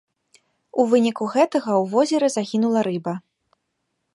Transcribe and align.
У 0.83 0.85
выніку 0.93 1.27
гэтага 1.35 1.71
ў 1.81 1.85
возеры 1.93 2.27
загінула 2.37 2.79
рыба. 2.89 3.13